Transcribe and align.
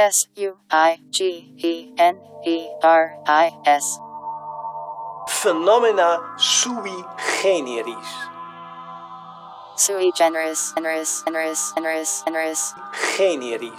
S 0.00 0.28
U 0.36 0.54
I 0.70 1.00
G 1.10 1.24
E 1.58 1.92
N 1.98 2.14
E 2.46 2.68
R 2.84 3.18
I 3.26 3.50
S. 3.66 3.98
Phenomena 5.26 6.20
sui 6.36 6.92
generis. 7.42 7.96
Sui 9.76 10.12
generis, 10.16 10.72
generis, 10.76 11.24
generis, 11.26 11.72
generis, 11.74 12.22
generis. 12.24 12.74
Generis. 13.16 13.72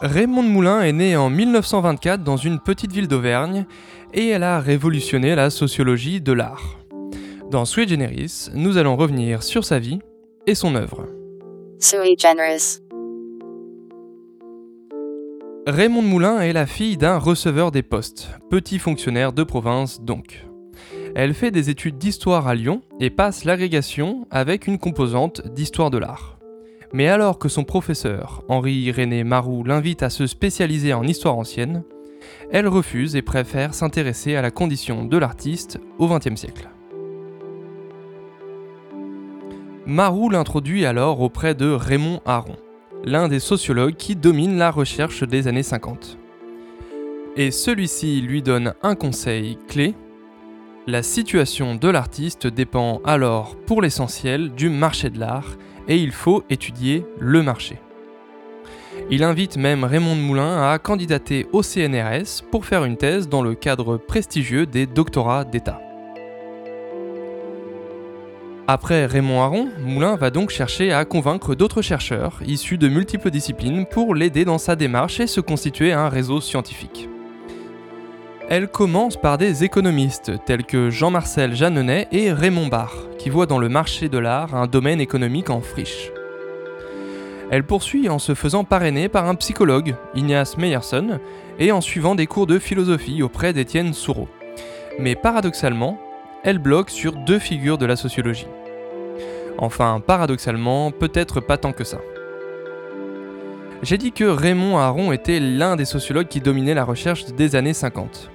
Raymond 0.00 0.42
Moulin 0.42 0.80
est 0.80 0.90
né 0.90 1.16
en 1.16 1.30
1924 1.30 2.24
dans 2.24 2.36
une 2.36 2.58
petite 2.58 2.90
ville 2.90 3.06
d'Auvergne 3.06 3.64
et 4.12 4.30
elle 4.30 4.42
a 4.42 4.58
révolutionné 4.58 5.36
la 5.36 5.50
sociologie 5.50 6.20
de 6.20 6.32
l'art. 6.32 6.81
Dans 7.52 7.66
Sui 7.66 7.86
Generis, 7.86 8.48
nous 8.54 8.78
allons 8.78 8.96
revenir 8.96 9.42
sur 9.42 9.62
sa 9.62 9.78
vie 9.78 9.98
et 10.46 10.54
son 10.54 10.74
œuvre. 10.74 11.04
Sui 11.78 12.16
generis. 12.18 12.80
Raymond 15.66 16.00
Moulin 16.00 16.40
est 16.40 16.54
la 16.54 16.64
fille 16.64 16.96
d'un 16.96 17.18
receveur 17.18 17.70
des 17.70 17.82
postes, 17.82 18.30
petit 18.48 18.78
fonctionnaire 18.78 19.34
de 19.34 19.42
province 19.42 20.00
donc. 20.00 20.46
Elle 21.14 21.34
fait 21.34 21.50
des 21.50 21.68
études 21.68 21.98
d'histoire 21.98 22.48
à 22.48 22.54
Lyon 22.54 22.80
et 23.00 23.10
passe 23.10 23.44
l'agrégation 23.44 24.26
avec 24.30 24.66
une 24.66 24.78
composante 24.78 25.46
d'histoire 25.48 25.90
de 25.90 25.98
l'art. 25.98 26.38
Mais 26.94 27.08
alors 27.08 27.38
que 27.38 27.50
son 27.50 27.64
professeur, 27.64 28.44
Henri-René 28.48 29.24
Marou, 29.24 29.62
l'invite 29.62 30.02
à 30.02 30.08
se 30.08 30.26
spécialiser 30.26 30.94
en 30.94 31.02
histoire 31.02 31.36
ancienne, 31.36 31.84
elle 32.50 32.66
refuse 32.66 33.14
et 33.14 33.20
préfère 33.20 33.74
s'intéresser 33.74 34.36
à 34.36 34.42
la 34.42 34.50
condition 34.50 35.04
de 35.04 35.18
l'artiste 35.18 35.78
au 35.98 36.08
XXe 36.08 36.40
siècle. 36.40 36.71
Marou 39.86 40.30
l'introduit 40.30 40.86
alors 40.86 41.20
auprès 41.20 41.56
de 41.56 41.68
Raymond 41.68 42.20
Aron, 42.24 42.56
l'un 43.04 43.26
des 43.26 43.40
sociologues 43.40 43.96
qui 43.96 44.14
domine 44.14 44.56
la 44.56 44.70
recherche 44.70 45.24
des 45.24 45.48
années 45.48 45.64
50. 45.64 46.18
Et 47.36 47.50
celui-ci 47.50 48.20
lui 48.20 48.42
donne 48.42 48.74
un 48.84 48.94
conseil 48.94 49.58
clé. 49.66 49.94
La 50.86 51.02
situation 51.02 51.74
de 51.74 51.88
l'artiste 51.88 52.46
dépend 52.46 53.00
alors 53.04 53.56
pour 53.56 53.82
l'essentiel 53.82 54.52
du 54.52 54.68
marché 54.68 55.10
de 55.10 55.18
l'art 55.18 55.56
et 55.88 55.96
il 55.96 56.12
faut 56.12 56.44
étudier 56.48 57.04
le 57.18 57.42
marché. 57.42 57.80
Il 59.10 59.24
invite 59.24 59.56
même 59.56 59.82
Raymond 59.82 60.14
de 60.14 60.20
Moulin 60.20 60.70
à 60.70 60.78
candidater 60.78 61.48
au 61.52 61.62
CNRS 61.62 62.44
pour 62.52 62.66
faire 62.66 62.84
une 62.84 62.96
thèse 62.96 63.28
dans 63.28 63.42
le 63.42 63.56
cadre 63.56 63.96
prestigieux 63.96 64.64
des 64.66 64.86
doctorats 64.86 65.44
d'État. 65.44 65.80
Après 68.68 69.06
Raymond 69.06 69.42
Aron, 69.42 69.68
Moulin 69.80 70.14
va 70.14 70.30
donc 70.30 70.50
chercher 70.50 70.92
à 70.92 71.04
convaincre 71.04 71.56
d'autres 71.56 71.82
chercheurs 71.82 72.40
issus 72.46 72.78
de 72.78 72.88
multiples 72.88 73.30
disciplines 73.30 73.86
pour 73.86 74.14
l'aider 74.14 74.44
dans 74.44 74.58
sa 74.58 74.76
démarche 74.76 75.18
et 75.18 75.26
se 75.26 75.40
constituer 75.40 75.92
un 75.92 76.08
réseau 76.08 76.40
scientifique. 76.40 77.08
Elle 78.48 78.68
commence 78.68 79.16
par 79.16 79.36
des 79.36 79.64
économistes 79.64 80.32
tels 80.46 80.64
que 80.64 80.90
Jean-Marcel 80.90 81.56
Jeannenet 81.56 82.06
et 82.12 82.32
Raymond 82.32 82.68
Barre, 82.68 83.08
qui 83.18 83.30
voient 83.30 83.46
dans 83.46 83.58
le 83.58 83.68
marché 83.68 84.08
de 84.08 84.18
l'art 84.18 84.54
un 84.54 84.68
domaine 84.68 85.00
économique 85.00 85.50
en 85.50 85.60
friche. 85.60 86.12
Elle 87.50 87.64
poursuit 87.64 88.08
en 88.08 88.20
se 88.20 88.34
faisant 88.34 88.62
parrainer 88.62 89.08
par 89.08 89.28
un 89.28 89.34
psychologue, 89.34 89.96
Ignace 90.14 90.56
Meyerson, 90.56 91.18
et 91.58 91.72
en 91.72 91.80
suivant 91.80 92.14
des 92.14 92.26
cours 92.26 92.46
de 92.46 92.60
philosophie 92.60 93.22
auprès 93.22 93.52
d'Étienne 93.52 93.92
Soureau. 93.92 94.28
Mais 94.98 95.16
paradoxalement, 95.16 95.98
elle 96.44 96.58
bloque 96.58 96.90
sur 96.90 97.12
deux 97.12 97.38
figures 97.38 97.78
de 97.78 97.86
la 97.86 97.96
sociologie. 97.96 98.48
Enfin, 99.58 100.02
paradoxalement, 100.04 100.90
peut-être 100.90 101.40
pas 101.40 101.56
tant 101.56 101.72
que 101.72 101.84
ça. 101.84 101.98
J'ai 103.82 103.98
dit 103.98 104.12
que 104.12 104.24
Raymond 104.24 104.78
Aron 104.78 105.12
était 105.12 105.40
l'un 105.40 105.76
des 105.76 105.84
sociologues 105.84 106.28
qui 106.28 106.40
dominait 106.40 106.74
la 106.74 106.84
recherche 106.84 107.26
des 107.26 107.56
années 107.56 107.74
50. 107.74 108.30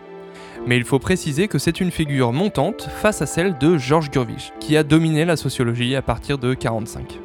Mais 0.66 0.78
il 0.78 0.84
faut 0.84 1.00
préciser 1.00 1.48
que 1.48 1.60
c'est 1.60 1.80
une 1.80 1.92
figure 1.92 2.34
montante 2.34 2.90
face 3.02 3.22
à 3.22 3.26
celle 3.26 3.58
de 3.58 3.78
Georges 3.78 4.10
Gurvitch, 4.10 4.52
qui 4.60 4.76
a 4.76 4.84
dominé 4.84 5.24
la 5.24 5.38
sociologie 5.38 5.96
à 5.96 6.02
partir 6.02 6.38
de 6.38 6.48
1945. 6.48 7.20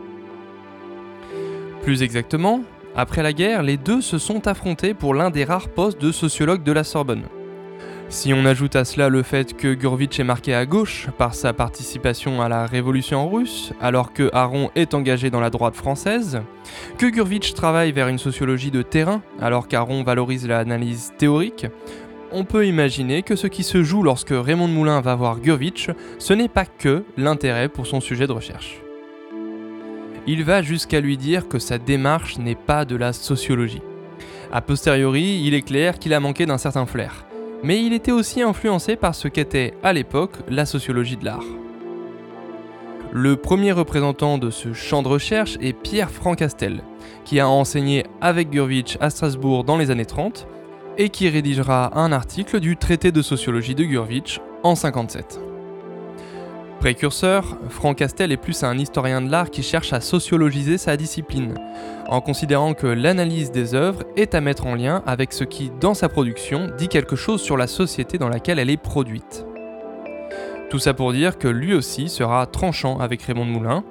Plus 1.83 2.03
exactement, 2.03 2.63
après 2.95 3.23
la 3.23 3.33
guerre, 3.33 3.63
les 3.63 3.77
deux 3.77 4.01
se 4.01 4.19
sont 4.19 4.47
affrontés 4.47 4.95
pour 4.95 5.15
l'un 5.15 5.31
des 5.31 5.45
rares 5.45 5.69
postes 5.69 6.01
de 6.01 6.13
sociologue 6.13 6.63
de 6.63 6.73
la 6.73 6.85
Sorbonne. 6.85 7.25
Si 8.13 8.35
on 8.35 8.45
ajoute 8.45 8.77
à 8.77 8.85
cela 8.85 9.09
le 9.09 9.23
fait 9.23 9.57
que 9.57 9.73
Gurvitch 9.73 10.21
est 10.21 10.25
marqué 10.25 10.55
à 10.55 10.67
gauche 10.67 11.09
par 11.17 11.35
sa 11.35 11.55
participation 11.55 12.43
à 12.43 12.49
la 12.51 12.67
révolution 12.67 13.27
russe, 13.31 13.73
alors 13.81 14.13
que 14.13 14.29
Aron 14.35 14.71
est 14.75 14.93
engagé 14.93 15.31
dans 15.31 15.41
la 15.41 15.49
droite 15.49 15.75
française, 15.75 16.43
que 16.99 17.07
Gurvitch 17.07 17.55
travaille 17.55 17.91
vers 17.91 18.09
une 18.09 18.19
sociologie 18.19 18.71
de 18.71 18.83
terrain, 18.83 19.23
alors 19.41 19.67
qu'Aron 19.67 20.03
valorise 20.03 20.47
l'analyse 20.47 21.15
théorique, 21.17 21.67
on 22.33 22.45
peut 22.45 22.67
imaginer 22.67 23.23
que 23.23 23.35
ce 23.35 23.47
qui 23.47 23.63
se 23.63 23.83
joue 23.83 24.03
lorsque 24.03 24.35
Raymond 24.35 24.69
Moulin 24.69 25.01
va 25.01 25.15
voir 25.15 25.41
Gurvitch, 25.41 25.89
ce 26.19 26.35
n'est 26.35 26.51
pas 26.51 26.67
que 26.67 27.05
l'intérêt 27.17 27.71
pour 27.71 27.87
son 27.87 28.03
sujet 28.03 28.27
de 28.27 28.33
recherche. 28.33 28.83
Il 30.27 30.45
va 30.45 30.61
jusqu'à 30.61 31.01
lui 31.01 31.17
dire 31.17 31.49
que 31.49 31.59
sa 31.59 31.79
démarche 31.79 32.37
n'est 32.37 32.57
pas 32.57 32.85
de 32.85 32.95
la 32.95 33.15
sociologie. 33.15 33.83
A 34.53 34.61
posteriori, 34.61 35.41
il 35.47 35.55
est 35.55 35.63
clair 35.63 35.99
qu'il 35.99 36.13
a 36.13 36.21
manqué 36.21 36.45
d'un 36.45 36.59
certain 36.59 36.85
flair 36.85 37.25
mais 37.63 37.83
il 37.85 37.93
était 37.93 38.13
aussi 38.13 38.43
influencé 38.43 38.97
par 38.97 39.15
ce 39.15 39.29
qu'était 39.29 39.75
à 39.83 39.93
l'époque 39.93 40.37
la 40.49 40.67
sociologie 40.67 41.17
de 41.17 41.25
l'art. 41.25 41.45
Le 43.13 43.37
premier 43.37 43.73
représentant 43.73 44.39
de 44.39 44.51
ce 44.51 44.73
champ 44.73 45.03
de 45.03 45.09
recherche 45.09 45.59
est 45.61 45.75
Pierre 45.75 46.11
Francastel, 46.11 46.83
qui 47.25 47.41
a 47.41 47.49
enseigné 47.49 48.07
avec 48.21 48.51
Gurvitch 48.51 48.97
à 49.01 49.11
Strasbourg 49.11 49.65
dans 49.65 49.77
les 49.77 49.91
années 49.91 50.07
30 50.07 50.47
et 50.99 51.11
qui 51.11 51.29
rédigera 51.29 51.99
un 51.99 52.11
article 52.11 52.59
du 52.59 52.77
traité 52.77 53.13
de 53.13 53.23
sociologie 53.23 53.75
de 53.75 53.85
Gurvitch 53.85 54.41
en 54.63 54.75
57. 54.75 55.52
Précurseur, 56.83 57.45
Franck 57.69 57.99
Castel 57.99 58.33
est 58.33 58.37
plus 58.37 58.65
un 58.65 58.77
historien 58.77 59.23
de 59.23 59.31
l'art 59.31 59.51
qui 59.51 59.63
cherche 59.63 59.93
à 59.93 60.01
sociologiser 60.01 60.79
sa 60.79 60.97
discipline, 60.97 61.55
en 62.09 62.21
considérant 62.21 62.75
que 62.75 62.89
l'analyse 62.89 63.53
des 63.53 63.77
œuvres 63.77 64.03
est 64.17 64.35
à 64.35 64.41
mettre 64.41 64.67
en 64.67 64.75
lien 64.75 65.01
avec 65.07 65.33
ce 65.33 65.45
qui, 65.45 65.71
dans 65.81 65.95
sa 65.95 66.09
production, 66.09 66.73
dit 66.77 66.89
quelque 66.89 67.15
chose 67.15 67.41
sur 67.41 67.57
la 67.57 67.69
société 67.69 68.19
dans 68.19 68.29
laquelle 68.29 68.59
elle 68.59 68.69
est 68.69 68.77
produite. 68.77 69.47
Tout 70.71 70.81
ça 70.81 70.93
pour 70.93 71.13
dire 71.13 71.39
que 71.39 71.47
lui 71.47 71.73
aussi 71.73 72.09
sera 72.09 72.47
tranchant 72.47 72.99
avec 72.99 73.23
Raymond 73.23 73.47
de 73.47 73.53
Moulin. 73.53 73.85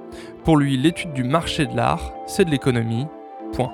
Pour 0.44 0.57
lui, 0.57 0.75
l'étude 0.75 1.13
du 1.13 1.24
marché 1.24 1.68
de 1.68 1.78
l'art, 1.78 2.12
c'est 2.28 2.44
de 2.44 2.50
l'économie. 2.50 3.07
Point. 3.53 3.72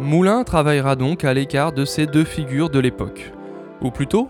Moulin 0.00 0.42
travaillera 0.42 0.96
donc 0.96 1.22
à 1.22 1.32
l'écart 1.32 1.70
de 1.70 1.84
ces 1.84 2.08
deux 2.08 2.24
figures 2.24 2.70
de 2.70 2.80
l'époque. 2.80 3.32
Ou 3.82 3.92
plutôt, 3.92 4.28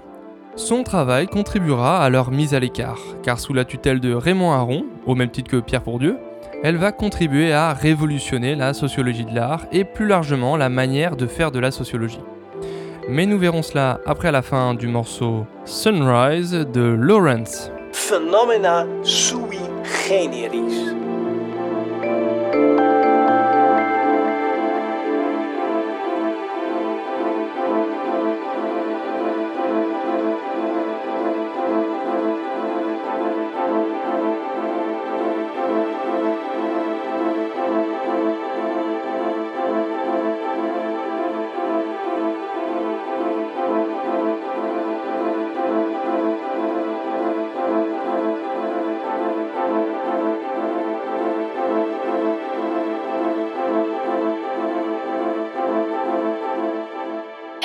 son 0.56 0.84
travail 0.84 1.26
contribuera 1.26 2.02
à 2.02 2.10
leur 2.10 2.30
mise 2.30 2.54
à 2.54 2.60
l'écart, 2.60 3.00
car 3.22 3.40
sous 3.40 3.52
la 3.52 3.64
tutelle 3.64 4.00
de 4.00 4.14
Raymond 4.14 4.52
Aron, 4.52 4.84
au 5.04 5.14
même 5.14 5.30
titre 5.30 5.50
que 5.50 5.56
Pierre 5.56 5.82
Bourdieu, 5.82 6.18
elle 6.62 6.76
va 6.76 6.92
contribuer 6.92 7.52
à 7.52 7.74
révolutionner 7.74 8.54
la 8.54 8.72
sociologie 8.72 9.24
de 9.24 9.34
l'art 9.34 9.66
et 9.72 9.84
plus 9.84 10.06
largement 10.06 10.56
la 10.56 10.68
manière 10.68 11.16
de 11.16 11.26
faire 11.26 11.50
de 11.50 11.58
la 11.58 11.70
sociologie. 11.70 12.20
Mais 13.08 13.26
nous 13.26 13.38
verrons 13.38 13.62
cela 13.62 14.00
après 14.06 14.32
la 14.32 14.42
fin 14.42 14.74
du 14.74 14.86
morceau 14.86 15.44
Sunrise 15.64 16.52
de 16.52 16.82
Lawrence. 16.82 17.70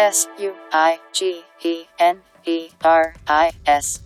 S 0.01 0.29
U 0.39 0.47
I 0.71 0.93
G 1.11 1.43
E 1.65 1.85
N 1.99 2.15
E 2.47 2.69
R 2.85 3.11
I 3.27 3.49
S. 3.65 4.01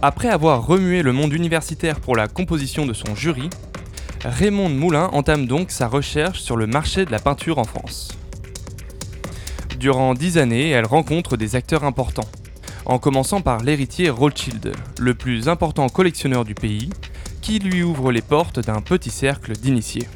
Après 0.00 0.30
avoir 0.30 0.66
remué 0.66 1.02
le 1.02 1.12
monde 1.12 1.34
universitaire 1.34 2.00
pour 2.00 2.16
la 2.16 2.26
composition 2.26 2.86
de 2.86 2.94
son 2.94 3.14
jury, 3.14 3.50
Raymond 4.24 4.70
Moulin 4.70 5.10
entame 5.12 5.46
donc 5.46 5.72
sa 5.72 5.88
recherche 5.88 6.40
sur 6.40 6.56
le 6.56 6.66
marché 6.66 7.04
de 7.04 7.10
la 7.10 7.18
peinture 7.18 7.58
en 7.58 7.64
France. 7.64 8.08
Durant 9.78 10.14
dix 10.14 10.38
années, 10.38 10.70
elle 10.70 10.86
rencontre 10.86 11.36
des 11.36 11.54
acteurs 11.54 11.84
importants. 11.84 12.30
en 12.86 12.98
commençant 12.98 13.42
par 13.42 13.60
l'héritier 13.62 14.08
Rothschild, 14.08 14.74
le 14.98 15.14
plus 15.14 15.50
important 15.50 15.90
collectionneur 15.90 16.46
du 16.46 16.54
pays, 16.54 16.88
qui 17.42 17.58
lui 17.58 17.82
ouvre 17.82 18.10
les 18.10 18.22
portes 18.22 18.58
d'un 18.58 18.80
petit 18.80 19.10
cercle 19.10 19.52
d'initiés. 19.52 20.08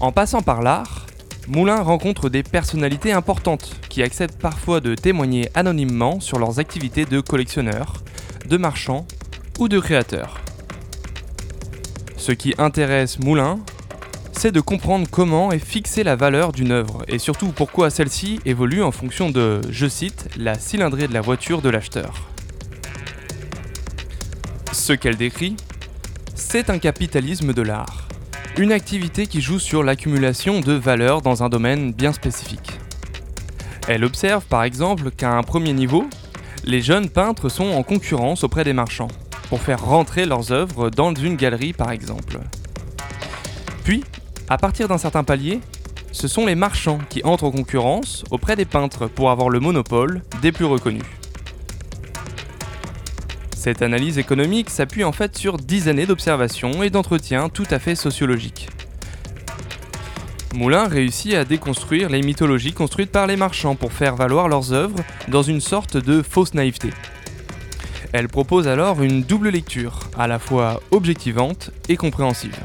En 0.00 0.12
passant 0.12 0.42
par 0.42 0.60
l'art, 0.60 1.03
Moulin 1.46 1.82
rencontre 1.82 2.30
des 2.30 2.42
personnalités 2.42 3.12
importantes 3.12 3.76
qui 3.90 4.02
acceptent 4.02 4.40
parfois 4.40 4.80
de 4.80 4.94
témoigner 4.94 5.50
anonymement 5.54 6.18
sur 6.20 6.38
leurs 6.38 6.58
activités 6.58 7.04
de 7.04 7.20
collectionneurs, 7.20 8.02
de 8.48 8.56
marchands 8.56 9.06
ou 9.58 9.68
de 9.68 9.78
créateurs. 9.78 10.40
Ce 12.16 12.32
qui 12.32 12.54
intéresse 12.56 13.18
Moulin, 13.18 13.58
c'est 14.32 14.52
de 14.52 14.60
comprendre 14.60 15.06
comment 15.10 15.52
est 15.52 15.58
fixée 15.58 16.02
la 16.02 16.16
valeur 16.16 16.52
d'une 16.52 16.72
œuvre 16.72 17.04
et 17.08 17.18
surtout 17.18 17.48
pourquoi 17.48 17.90
celle-ci 17.90 18.40
évolue 18.46 18.82
en 18.82 18.90
fonction 18.90 19.30
de, 19.30 19.60
je 19.68 19.86
cite, 19.86 20.28
la 20.38 20.58
cylindrée 20.58 21.08
de 21.08 21.14
la 21.14 21.20
voiture 21.20 21.60
de 21.60 21.68
l'acheteur. 21.68 22.28
Ce 24.72 24.94
qu'elle 24.94 25.16
décrit, 25.16 25.56
c'est 26.34 26.70
un 26.70 26.78
capitalisme 26.78 27.52
de 27.52 27.62
l'art, 27.62 28.08
une 28.56 28.70
activité 28.70 29.26
qui 29.26 29.40
joue 29.40 29.58
sur 29.58 29.82
l'accumulation 29.82 30.60
de 30.60 30.72
valeur 30.74 31.22
dans 31.22 31.42
un 31.42 31.48
domaine 31.48 31.92
bien 31.92 32.12
spécifique. 32.12 32.78
Elle 33.88 34.04
observe 34.04 34.44
par 34.44 34.62
exemple 34.62 35.10
qu'à 35.10 35.32
un 35.32 35.42
premier 35.42 35.72
niveau, 35.72 36.08
les 36.64 36.80
jeunes 36.80 37.08
peintres 37.08 37.48
sont 37.48 37.70
en 37.70 37.82
concurrence 37.82 38.44
auprès 38.44 38.62
des 38.62 38.72
marchands 38.72 39.08
pour 39.48 39.60
faire 39.60 39.84
rentrer 39.84 40.24
leurs 40.24 40.52
œuvres 40.52 40.88
dans 40.90 41.12
une 41.14 41.34
galerie 41.34 41.72
par 41.72 41.90
exemple. 41.90 42.38
Puis, 43.82 44.04
à 44.48 44.56
partir 44.56 44.86
d'un 44.86 44.98
certain 44.98 45.24
palier, 45.24 45.60
ce 46.12 46.28
sont 46.28 46.46
les 46.46 46.54
marchands 46.54 47.00
qui 47.08 47.24
entrent 47.24 47.44
en 47.44 47.50
concurrence 47.50 48.22
auprès 48.30 48.54
des 48.54 48.64
peintres 48.66 49.08
pour 49.08 49.30
avoir 49.30 49.50
le 49.50 49.58
monopole 49.58 50.22
des 50.42 50.52
plus 50.52 50.64
reconnus. 50.64 51.02
Cette 53.64 53.80
analyse 53.80 54.18
économique 54.18 54.68
s'appuie 54.68 55.04
en 55.04 55.12
fait 55.12 55.38
sur 55.38 55.56
10 55.56 55.88
années 55.88 56.04
d'observation 56.04 56.82
et 56.82 56.90
d'entretien 56.90 57.48
tout 57.48 57.64
à 57.70 57.78
fait 57.78 57.94
sociologiques. 57.94 58.68
Moulin 60.54 60.86
réussit 60.86 61.32
à 61.32 61.46
déconstruire 61.46 62.10
les 62.10 62.20
mythologies 62.20 62.74
construites 62.74 63.10
par 63.10 63.26
les 63.26 63.36
marchands 63.36 63.74
pour 63.74 63.94
faire 63.94 64.16
valoir 64.16 64.48
leurs 64.48 64.74
œuvres 64.74 64.98
dans 65.28 65.42
une 65.42 65.62
sorte 65.62 65.96
de 65.96 66.20
fausse 66.20 66.52
naïveté. 66.52 66.90
Elle 68.12 68.28
propose 68.28 68.68
alors 68.68 69.02
une 69.02 69.22
double 69.22 69.48
lecture, 69.48 70.10
à 70.18 70.26
la 70.26 70.38
fois 70.38 70.82
objectivante 70.90 71.70
et 71.88 71.96
compréhensive. 71.96 72.58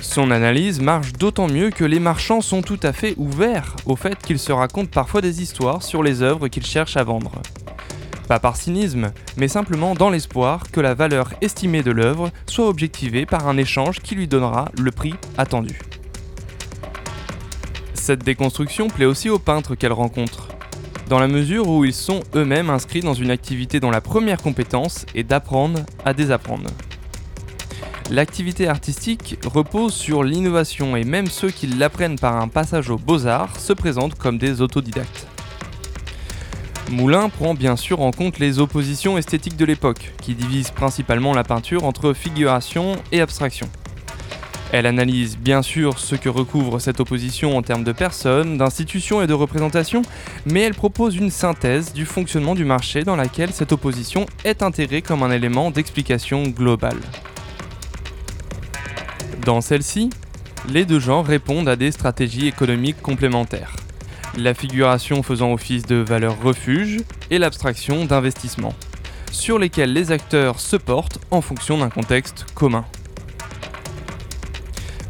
Son 0.00 0.32
analyse 0.32 0.80
marche 0.80 1.12
d'autant 1.12 1.46
mieux 1.46 1.70
que 1.70 1.84
les 1.84 2.00
marchands 2.00 2.40
sont 2.40 2.62
tout 2.62 2.80
à 2.82 2.92
fait 2.92 3.14
ouverts 3.16 3.76
au 3.86 3.94
fait 3.94 4.18
qu'ils 4.18 4.40
se 4.40 4.50
racontent 4.50 4.90
parfois 4.92 5.20
des 5.20 5.40
histoires 5.40 5.84
sur 5.84 6.02
les 6.02 6.20
œuvres 6.20 6.48
qu'ils 6.48 6.66
cherchent 6.66 6.96
à 6.96 7.04
vendre. 7.04 7.40
Pas 8.32 8.40
par 8.40 8.56
cynisme, 8.56 9.12
mais 9.36 9.46
simplement 9.46 9.94
dans 9.94 10.08
l'espoir 10.08 10.70
que 10.70 10.80
la 10.80 10.94
valeur 10.94 11.34
estimée 11.42 11.82
de 11.82 11.90
l'œuvre 11.90 12.30
soit 12.46 12.66
objectivée 12.66 13.26
par 13.26 13.46
un 13.46 13.58
échange 13.58 14.00
qui 14.00 14.14
lui 14.14 14.26
donnera 14.26 14.70
le 14.80 14.90
prix 14.90 15.12
attendu. 15.36 15.78
Cette 17.92 18.24
déconstruction 18.24 18.88
plaît 18.88 19.04
aussi 19.04 19.28
aux 19.28 19.38
peintres 19.38 19.74
qu'elle 19.74 19.92
rencontre, 19.92 20.48
dans 21.10 21.18
la 21.18 21.28
mesure 21.28 21.68
où 21.68 21.84
ils 21.84 21.92
sont 21.92 22.20
eux-mêmes 22.34 22.70
inscrits 22.70 23.00
dans 23.00 23.12
une 23.12 23.30
activité 23.30 23.80
dont 23.80 23.90
la 23.90 24.00
première 24.00 24.40
compétence 24.40 25.04
est 25.14 25.24
d'apprendre 25.24 25.80
à 26.06 26.14
désapprendre. 26.14 26.70
L'activité 28.10 28.66
artistique 28.66 29.38
repose 29.44 29.92
sur 29.92 30.24
l'innovation 30.24 30.96
et 30.96 31.04
même 31.04 31.26
ceux 31.26 31.50
qui 31.50 31.66
l'apprennent 31.66 32.18
par 32.18 32.40
un 32.40 32.48
passage 32.48 32.88
aux 32.88 32.96
beaux-arts 32.96 33.60
se 33.60 33.74
présentent 33.74 34.14
comme 34.14 34.38
des 34.38 34.62
autodidactes. 34.62 35.26
Moulin 36.92 37.30
prend 37.30 37.54
bien 37.54 37.74
sûr 37.76 38.02
en 38.02 38.10
compte 38.10 38.38
les 38.38 38.58
oppositions 38.58 39.16
esthétiques 39.16 39.56
de 39.56 39.64
l'époque, 39.64 40.12
qui 40.20 40.34
divisent 40.34 40.70
principalement 40.70 41.32
la 41.32 41.42
peinture 41.42 41.84
entre 41.84 42.12
figuration 42.12 42.96
et 43.12 43.22
abstraction. 43.22 43.66
Elle 44.72 44.84
analyse 44.84 45.38
bien 45.38 45.62
sûr 45.62 45.98
ce 45.98 46.16
que 46.16 46.28
recouvre 46.28 46.80
cette 46.80 47.00
opposition 47.00 47.56
en 47.56 47.62
termes 47.62 47.82
de 47.82 47.92
personnes, 47.92 48.58
d'institutions 48.58 49.22
et 49.22 49.26
de 49.26 49.32
représentations, 49.32 50.02
mais 50.44 50.60
elle 50.60 50.74
propose 50.74 51.16
une 51.16 51.30
synthèse 51.30 51.94
du 51.94 52.04
fonctionnement 52.04 52.54
du 52.54 52.66
marché 52.66 53.04
dans 53.04 53.16
laquelle 53.16 53.52
cette 53.54 53.72
opposition 53.72 54.26
est 54.44 54.62
intégrée 54.62 55.00
comme 55.00 55.22
un 55.22 55.30
élément 55.30 55.70
d'explication 55.70 56.42
globale. 56.42 57.00
Dans 59.46 59.62
celle-ci, 59.62 60.10
les 60.68 60.84
deux 60.84 61.00
genres 61.00 61.24
répondent 61.24 61.70
à 61.70 61.76
des 61.76 61.90
stratégies 61.90 62.48
économiques 62.48 63.00
complémentaires. 63.00 63.76
La 64.38 64.54
figuration 64.54 65.22
faisant 65.22 65.52
office 65.52 65.84
de 65.84 65.96
valeur 65.96 66.40
refuge 66.42 67.00
et 67.30 67.38
l'abstraction 67.38 68.06
d'investissement, 68.06 68.72
sur 69.30 69.58
lesquels 69.58 69.92
les 69.92 70.10
acteurs 70.10 70.58
se 70.58 70.76
portent 70.76 71.18
en 71.30 71.42
fonction 71.42 71.76
d'un 71.76 71.90
contexte 71.90 72.46
commun. 72.54 72.86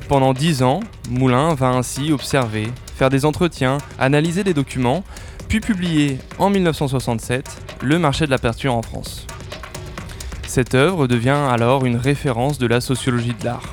Pendant 0.09 0.35
dix 0.35 0.65
ans, 0.65 0.81
Moulin 1.09 1.55
va 1.55 1.69
ainsi 1.69 2.11
observer, 2.11 2.67
faire 2.97 3.11
des 3.11 3.25
entretiens, 3.25 3.79
analyser 4.01 4.43
des 4.43 4.55
documents, 4.55 5.05
puis 5.49 5.61
publier 5.61 6.19
en 6.39 6.51
1967 6.51 7.79
Le 7.81 8.01
marché 8.01 8.27
de 8.27 8.31
la 8.31 8.39
peinture 8.39 8.75
en 8.75 8.83
France. 8.83 9.27
Cette 10.49 10.75
œuvre 10.75 11.07
devient 11.07 11.31
alors 11.49 11.87
une 11.87 11.97
référence 11.97 12.59
de 12.59 12.67
la 12.67 12.81
sociologie 12.81 13.35
de 13.39 13.45
l'art. 13.45 13.73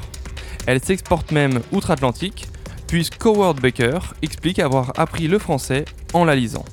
Elle 0.68 0.84
s'exporte 0.84 1.32
même 1.32 1.60
outre-Atlantique, 1.72 2.48
puisque 2.90 3.24
Howard 3.24 3.62
Baker 3.62 4.00
explique 4.24 4.58
avoir 4.58 5.00
appris 5.00 5.28
le 5.28 5.38
français 5.38 5.86
en 6.14 6.26
la 6.26 6.36
lisant. 6.36 6.66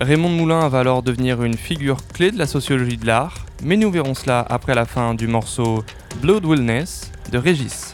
Raymond 0.00 0.28
Moulin 0.28 0.68
va 0.68 0.80
alors 0.80 1.04
devenir 1.04 1.44
une 1.44 1.56
figure 1.56 1.98
clé 2.12 2.32
de 2.32 2.38
la 2.38 2.48
sociologie 2.48 2.96
de 2.96 3.06
l'art, 3.06 3.46
mais 3.62 3.76
nous 3.76 3.90
verrons 3.92 4.14
cela 4.14 4.44
après 4.50 4.74
la 4.74 4.84
fin 4.84 5.14
du 5.14 5.28
morceau 5.28 5.84
Blood 6.20 6.44
Wellness 6.44 7.12
de 7.30 7.38
Régis. 7.38 7.92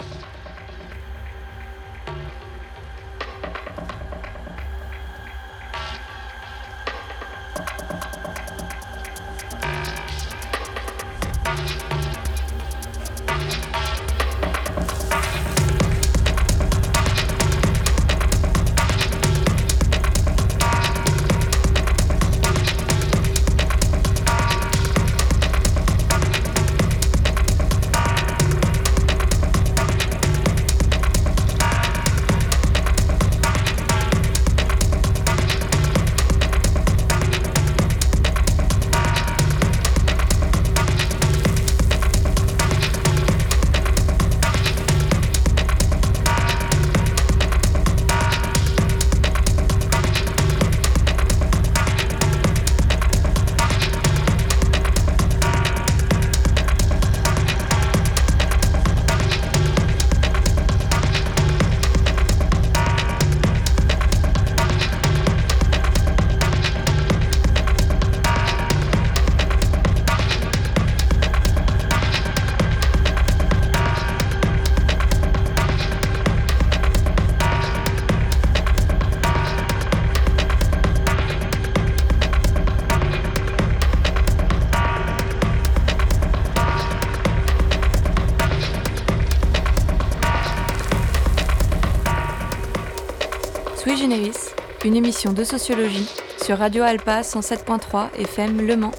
Une 94.85 94.97
émission 94.97 95.33
de 95.33 95.45
sociologie 95.45 96.09
sur 96.45 96.59
Radio 96.59 96.83
Alpa 96.83 97.21
107.3 97.21 98.09
FM 98.19 98.67
Le 98.67 98.77
Mans. 98.77 98.91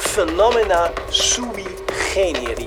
Phenomena 0.00 0.90
sui 1.10 1.44
generis. 2.12 2.66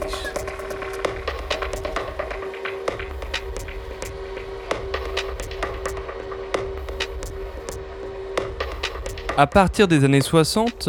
À 9.35 9.47
partir 9.47 9.89
des 9.89 10.05
années 10.05 10.21
60, 10.21 10.87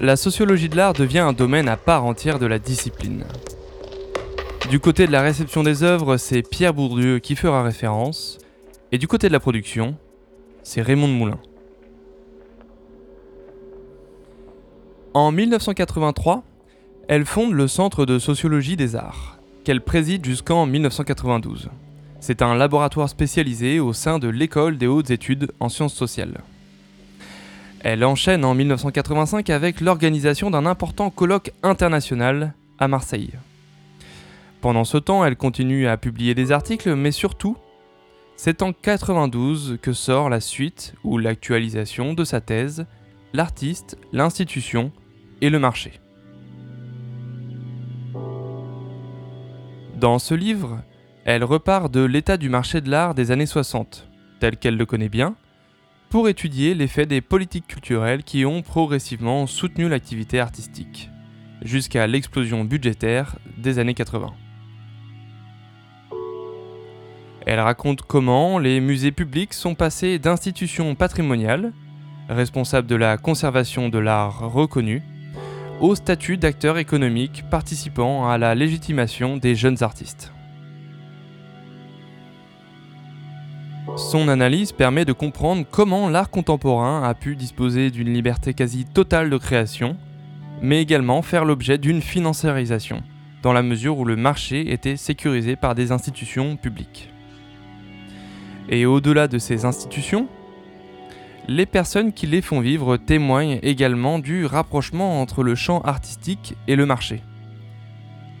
la 0.00 0.16
sociologie 0.16 0.68
de 0.68 0.76
l'art 0.76 0.92
devient 0.92 1.20
un 1.20 1.32
domaine 1.32 1.68
à 1.68 1.78
part 1.78 2.04
entière 2.04 2.38
de 2.38 2.44
la 2.44 2.58
discipline. 2.58 3.24
Du 4.70 4.80
côté 4.80 5.06
de 5.06 5.12
la 5.12 5.22
réception 5.22 5.62
des 5.62 5.82
œuvres, 5.82 6.18
c'est 6.18 6.42
Pierre 6.42 6.74
Bourdieu 6.74 7.20
qui 7.20 7.36
fera 7.36 7.62
référence, 7.62 8.36
et 8.92 8.98
du 8.98 9.08
côté 9.08 9.28
de 9.28 9.32
la 9.32 9.40
production, 9.40 9.96
c'est 10.62 10.82
Raymond 10.82 11.08
Moulin. 11.08 11.38
En 15.14 15.32
1983, 15.32 16.42
elle 17.08 17.24
fonde 17.24 17.54
le 17.54 17.66
Centre 17.66 18.04
de 18.04 18.18
sociologie 18.18 18.76
des 18.76 18.94
arts, 18.94 19.38
qu'elle 19.64 19.80
préside 19.80 20.26
jusqu'en 20.26 20.66
1992. 20.66 21.70
C'est 22.20 22.42
un 22.42 22.54
laboratoire 22.54 23.08
spécialisé 23.08 23.80
au 23.80 23.94
sein 23.94 24.18
de 24.18 24.28
l'École 24.28 24.76
des 24.76 24.86
hautes 24.86 25.10
études 25.10 25.50
en 25.60 25.70
sciences 25.70 25.94
sociales. 25.94 26.42
Elle 27.80 28.04
enchaîne 28.04 28.44
en 28.44 28.54
1985 28.54 29.48
avec 29.48 29.80
l'organisation 29.80 30.50
d'un 30.50 30.66
important 30.66 31.08
colloque 31.08 31.52
international 31.62 32.52
à 32.78 32.86
Marseille. 32.86 33.30
Pendant 34.60 34.84
ce 34.84 34.98
temps, 34.98 35.24
elle 35.24 35.36
continue 35.36 35.86
à 35.86 35.96
publier 35.96 36.34
des 36.34 36.50
articles, 36.50 36.94
mais 36.94 37.12
surtout, 37.12 37.56
c'est 38.36 38.62
en 38.62 38.72
92 38.72 39.78
que 39.80 39.92
sort 39.92 40.28
la 40.28 40.40
suite 40.40 40.94
ou 41.04 41.18
l'actualisation 41.18 42.14
de 42.14 42.24
sa 42.24 42.40
thèse 42.40 42.86
L'artiste, 43.34 43.98
l'institution 44.12 44.90
et 45.42 45.50
le 45.50 45.58
marché. 45.58 46.00
Dans 49.96 50.18
ce 50.18 50.34
livre, 50.34 50.82
elle 51.24 51.44
repart 51.44 51.92
de 51.92 52.00
l'état 52.00 52.36
du 52.36 52.48
marché 52.48 52.80
de 52.80 52.90
l'art 52.90 53.14
des 53.14 53.30
années 53.30 53.46
60, 53.46 54.08
tel 54.40 54.56
qu'elle 54.56 54.76
le 54.76 54.86
connaît 54.86 55.08
bien, 55.08 55.36
pour 56.08 56.28
étudier 56.28 56.74
l'effet 56.74 57.04
des 57.04 57.20
politiques 57.20 57.66
culturelles 57.66 58.24
qui 58.24 58.46
ont 58.46 58.62
progressivement 58.62 59.46
soutenu 59.46 59.88
l'activité 59.88 60.40
artistique, 60.40 61.10
jusqu'à 61.62 62.06
l'explosion 62.06 62.64
budgétaire 62.64 63.36
des 63.58 63.78
années 63.78 63.94
80. 63.94 64.32
Elle 67.48 67.60
raconte 67.60 68.02
comment 68.02 68.58
les 68.58 68.78
musées 68.78 69.10
publics 69.10 69.54
sont 69.54 69.74
passés 69.74 70.18
d'institutions 70.18 70.94
patrimoniales, 70.94 71.72
responsables 72.28 72.86
de 72.86 72.94
la 72.94 73.16
conservation 73.16 73.88
de 73.88 73.96
l'art 73.96 74.52
reconnu, 74.52 75.02
au 75.80 75.94
statut 75.94 76.36
d'acteurs 76.36 76.76
économiques 76.76 77.44
participant 77.50 78.28
à 78.28 78.36
la 78.36 78.54
légitimation 78.54 79.38
des 79.38 79.54
jeunes 79.54 79.82
artistes. 79.82 80.30
Son 83.96 84.28
analyse 84.28 84.72
permet 84.72 85.06
de 85.06 85.14
comprendre 85.14 85.64
comment 85.70 86.10
l'art 86.10 86.28
contemporain 86.28 87.02
a 87.02 87.14
pu 87.14 87.34
disposer 87.34 87.90
d'une 87.90 88.12
liberté 88.12 88.52
quasi 88.52 88.84
totale 88.84 89.30
de 89.30 89.38
création, 89.38 89.96
mais 90.60 90.82
également 90.82 91.22
faire 91.22 91.46
l'objet 91.46 91.78
d'une 91.78 92.02
financiarisation, 92.02 93.02
dans 93.42 93.54
la 93.54 93.62
mesure 93.62 93.96
où 93.96 94.04
le 94.04 94.16
marché 94.16 94.70
était 94.70 94.98
sécurisé 94.98 95.56
par 95.56 95.74
des 95.74 95.92
institutions 95.92 96.58
publiques. 96.58 97.08
Et 98.68 98.86
au-delà 98.86 99.28
de 99.28 99.38
ces 99.38 99.64
institutions, 99.64 100.28
les 101.48 101.64
personnes 101.64 102.12
qui 102.12 102.26
les 102.26 102.42
font 102.42 102.60
vivre 102.60 102.98
témoignent 102.98 103.58
également 103.62 104.18
du 104.18 104.44
rapprochement 104.44 105.22
entre 105.22 105.42
le 105.42 105.54
champ 105.54 105.80
artistique 105.80 106.54
et 106.66 106.76
le 106.76 106.84
marché. 106.84 107.22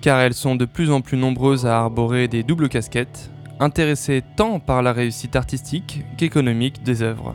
Car 0.02 0.20
elles 0.20 0.34
sont 0.34 0.56
de 0.56 0.66
plus 0.66 0.90
en 0.90 1.00
plus 1.00 1.16
nombreuses 1.16 1.64
à 1.64 1.78
arborer 1.78 2.28
des 2.28 2.42
doubles 2.42 2.68
casquettes, 2.68 3.30
intéressé 3.60 4.22
tant 4.36 4.60
par 4.60 4.82
la 4.82 4.92
réussite 4.92 5.36
artistique 5.36 6.04
qu'économique 6.18 6.82
des 6.82 7.02
œuvres. 7.02 7.34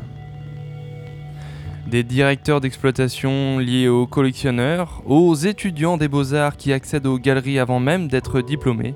Des 1.87 2.03
directeurs 2.03 2.61
d'exploitation 2.61 3.57
liés 3.57 3.87
aux 3.87 4.07
collectionneurs, 4.07 5.01
aux 5.05 5.35
étudiants 5.35 5.97
des 5.97 6.07
beaux-arts 6.07 6.55
qui 6.55 6.71
accèdent 6.71 7.07
aux 7.07 7.19
galeries 7.19 7.59
avant 7.59 7.79
même 7.79 8.07
d'être 8.07 8.41
diplômés, 8.41 8.93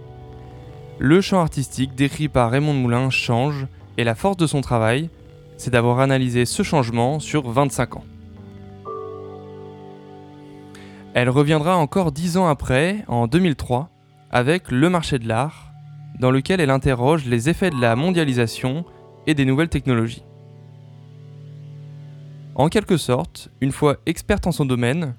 le 1.00 1.22
champ 1.22 1.40
artistique 1.40 1.96
décrit 1.96 2.28
par 2.28 2.50
Raymond 2.50 2.74
Moulin 2.74 3.10
change 3.10 3.68
et 3.98 4.04
la 4.04 4.16
force 4.16 4.38
de 4.38 4.48
son 4.48 4.62
travail, 4.62 5.10
c'est 5.58 5.72
d'avoir 5.72 6.00
analysé 6.00 6.46
ce 6.46 6.64
changement 6.64 7.20
sur 7.20 7.50
25 7.50 7.98
ans. 7.98 8.04
Elle 11.14 11.30
reviendra 11.30 11.78
encore 11.78 12.12
10 12.12 12.38
ans 12.38 12.48
après, 12.48 13.04
en 13.08 13.26
2003, 13.28 13.90
avec 14.30 14.70
Le 14.70 14.90
marché 14.90 15.18
de 15.18 15.28
l'art, 15.28 15.72
dans 16.20 16.32
lequel 16.32 16.62
elle 16.62 16.70
interroge 16.70 17.26
les 17.26 17.50
effets 17.50 17.72
de 17.72 17.82
la 17.82 17.96
mondialisation 17.96 18.86
et 19.26 19.34
des 19.34 19.46
nouvelles 19.46 19.70
technologies. 19.70 20.24
En 22.56 22.70
quelque 22.70 22.98
sorte, 22.98 23.50
une 23.62 23.72
fois 23.72 23.98
experte 24.06 24.48
en 24.48 24.52
son 24.52 24.66
domaine, 24.66 25.16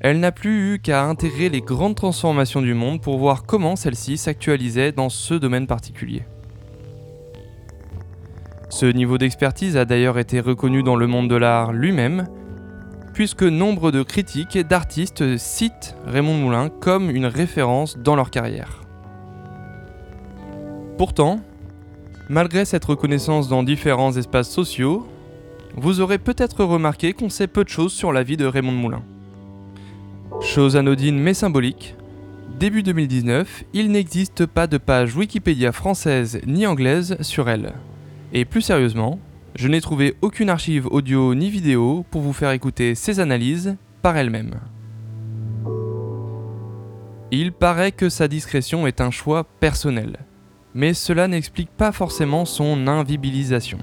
elle 0.00 0.20
n'a 0.20 0.32
plus 0.32 0.74
eu 0.74 0.78
qu'à 0.80 1.04
intégrer 1.04 1.48
les 1.48 1.62
grandes 1.62 1.94
transformations 1.94 2.62
du 2.62 2.74
monde 2.74 3.00
pour 3.00 3.18
voir 3.18 3.44
comment 3.44 3.76
celles-ci 3.76 4.18
s'actualisaient 4.18 4.92
dans 4.92 5.08
ce 5.08 5.34
domaine 5.34 5.66
particulier. 5.66 6.24
Ce 8.70 8.86
niveau 8.86 9.18
d'expertise 9.18 9.76
a 9.76 9.84
d'ailleurs 9.84 10.18
été 10.18 10.40
reconnu 10.40 10.82
dans 10.82 10.96
le 10.96 11.06
monde 11.06 11.28
de 11.28 11.36
l'art 11.36 11.72
lui-même, 11.72 12.26
puisque 13.12 13.44
nombre 13.44 13.90
de 13.90 14.02
critiques 14.02 14.56
et 14.56 14.64
d'artistes 14.64 15.36
citent 15.36 15.96
Raymond 16.06 16.36
Moulin 16.36 16.68
comme 16.68 17.10
une 17.10 17.26
référence 17.26 17.96
dans 17.98 18.16
leur 18.16 18.30
carrière. 18.30 18.82
Pourtant, 20.98 21.40
malgré 22.28 22.64
cette 22.64 22.84
reconnaissance 22.84 23.48
dans 23.48 23.62
différents 23.62 24.16
espaces 24.16 24.50
sociaux, 24.50 25.06
vous 25.76 26.00
aurez 26.00 26.18
peut-être 26.18 26.64
remarqué 26.64 27.12
qu'on 27.12 27.28
sait 27.28 27.46
peu 27.46 27.64
de 27.64 27.68
choses 27.68 27.92
sur 27.92 28.12
la 28.12 28.22
vie 28.22 28.36
de 28.36 28.46
Raymond 28.46 28.72
Moulin. 28.72 29.02
Chose 30.40 30.76
anodine 30.76 31.18
mais 31.18 31.34
symbolique, 31.34 31.96
début 32.58 32.82
2019, 32.82 33.64
il 33.72 33.90
n'existe 33.90 34.46
pas 34.46 34.66
de 34.66 34.78
page 34.78 35.16
Wikipédia 35.16 35.72
française 35.72 36.40
ni 36.46 36.66
anglaise 36.66 37.16
sur 37.20 37.48
elle. 37.48 37.74
Et 38.34 38.44
plus 38.44 38.60
sérieusement, 38.60 39.18
je 39.54 39.68
n'ai 39.68 39.80
trouvé 39.80 40.14
aucune 40.20 40.50
archive 40.50 40.86
audio 40.88 41.34
ni 41.34 41.48
vidéo 41.48 42.04
pour 42.10 42.20
vous 42.20 42.34
faire 42.34 42.50
écouter 42.50 42.94
ses 42.94 43.20
analyses 43.20 43.76
par 44.02 44.16
elle-même. 44.18 44.60
Il 47.30 47.52
paraît 47.52 47.92
que 47.92 48.10
sa 48.10 48.28
discrétion 48.28 48.86
est 48.86 49.00
un 49.00 49.10
choix 49.10 49.44
personnel 49.60 50.18
mais 50.74 50.92
cela 50.92 51.28
n'explique 51.28 51.70
pas 51.70 51.92
forcément 51.92 52.44
son 52.44 52.88
invisibilisation. 52.88 53.78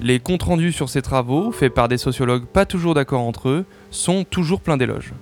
Les 0.00 0.20
comptes 0.20 0.44
rendus 0.44 0.72
sur 0.72 0.88
ses 0.88 1.02
travaux, 1.02 1.50
faits 1.50 1.74
par 1.74 1.88
des 1.88 1.98
sociologues 1.98 2.46
pas 2.46 2.64
toujours 2.64 2.94
d'accord 2.94 3.22
entre 3.22 3.48
eux, 3.48 3.64
sont 3.90 4.22
toujours 4.22 4.60
pleins 4.60 4.76
d'éloges. 4.76 5.12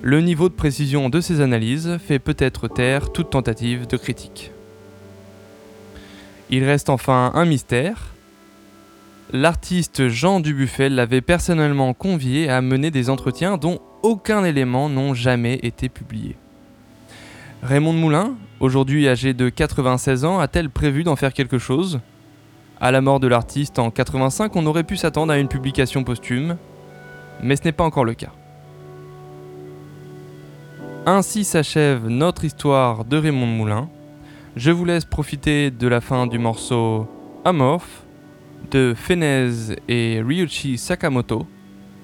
Le 0.00 0.20
niveau 0.22 0.48
de 0.48 0.54
précision 0.54 1.10
de 1.10 1.20
ses 1.20 1.42
analyses 1.42 1.98
fait 1.98 2.18
peut-être 2.18 2.68
taire 2.68 3.12
toute 3.12 3.30
tentative 3.30 3.86
de 3.86 3.96
critique. 3.98 4.53
Il 6.50 6.64
reste 6.64 6.90
enfin 6.90 7.32
un 7.34 7.44
mystère. 7.44 8.14
L'artiste 9.32 10.08
Jean 10.08 10.40
Dubuffet 10.40 10.88
l'avait 10.88 11.20
personnellement 11.20 11.94
convié 11.94 12.48
à 12.48 12.60
mener 12.60 12.90
des 12.90 13.10
entretiens 13.10 13.56
dont 13.56 13.80
aucun 14.02 14.44
élément 14.44 14.88
n'ont 14.88 15.14
jamais 15.14 15.58
été 15.62 15.88
publiés. 15.88 16.36
Raymond 17.62 17.94
Moulin, 17.94 18.34
aujourd'hui 18.60 19.08
âgé 19.08 19.32
de 19.32 19.48
96 19.48 20.26
ans, 20.26 20.38
a-t-elle 20.38 20.68
prévu 20.68 21.02
d'en 21.02 21.16
faire 21.16 21.32
quelque 21.32 21.58
chose? 21.58 22.00
À 22.80 22.90
la 22.90 23.00
mort 23.00 23.20
de 23.20 23.26
l'artiste 23.26 23.78
en 23.78 23.90
85, 23.90 24.54
on 24.56 24.66
aurait 24.66 24.84
pu 24.84 24.98
s'attendre 24.98 25.32
à 25.32 25.38
une 25.38 25.48
publication 25.48 26.04
posthume, 26.04 26.58
mais 27.42 27.56
ce 27.56 27.64
n'est 27.64 27.72
pas 27.72 27.84
encore 27.84 28.04
le 28.04 28.12
cas. 28.12 28.32
Ainsi 31.06 31.44
s'achève 31.44 32.06
notre 32.08 32.44
histoire 32.44 33.04
de 33.04 33.16
Raymond 33.16 33.46
Moulin. 33.46 33.88
Je 34.56 34.70
vous 34.70 34.84
laisse 34.84 35.04
profiter 35.04 35.72
de 35.72 35.88
la 35.88 36.00
fin 36.00 36.28
du 36.28 36.38
morceau 36.38 37.08
Amorph 37.44 38.04
de 38.70 38.94
Fenez 38.96 39.74
et 39.88 40.22
Ryuichi 40.22 40.78
Sakamoto, 40.78 41.46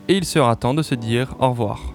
et 0.08 0.16
il 0.16 0.24
sera 0.24 0.56
temps 0.56 0.74
de 0.74 0.82
se 0.82 0.96
dire 0.96 1.36
au 1.38 1.50
revoir. 1.50 1.94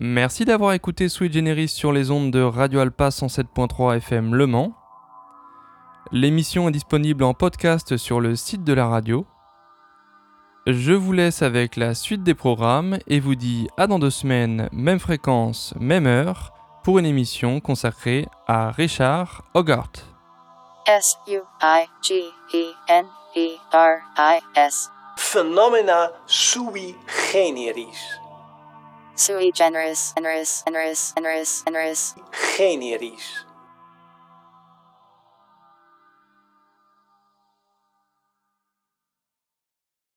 Merci 0.00 0.44
d'avoir 0.44 0.74
écouté 0.74 1.08
Sweet 1.08 1.32
Generis 1.32 1.66
sur 1.66 1.90
les 1.90 2.12
ondes 2.12 2.30
de 2.30 2.40
Radio 2.40 2.78
Alpa 2.78 3.08
107.3 3.08 3.96
FM 3.96 4.32
Le 4.32 4.46
Mans. 4.46 4.72
L'émission 6.12 6.68
est 6.68 6.72
disponible 6.72 7.24
en 7.24 7.34
podcast 7.34 7.96
sur 7.96 8.20
le 8.20 8.36
site 8.36 8.62
de 8.62 8.72
la 8.72 8.86
radio. 8.86 9.26
Je 10.68 10.92
vous 10.92 11.12
laisse 11.12 11.42
avec 11.42 11.74
la 11.74 11.96
suite 11.96 12.22
des 12.22 12.34
programmes 12.34 12.98
et 13.08 13.18
vous 13.18 13.34
dis 13.34 13.66
à 13.76 13.88
dans 13.88 13.98
deux 13.98 14.10
semaines, 14.10 14.68
même 14.70 15.00
fréquence, 15.00 15.74
même 15.80 16.06
heure, 16.06 16.52
pour 16.84 17.00
une 17.00 17.06
émission 17.06 17.58
consacrée 17.58 18.28
à 18.46 18.70
Richard 18.70 19.42
Hogarth. 19.54 20.06
S-U-I-G-E-N-E-R-I-S. 20.86 21.42
Phenomena 25.16 26.12
sui 26.28 26.94
generis. 27.32 28.17
Sui 29.18 29.50
generis, 29.50 30.12
generis, 30.14 30.62
generis, 30.64 31.12
generis, 31.16 31.62
generis. 31.66 32.14
Generis. 32.56 33.47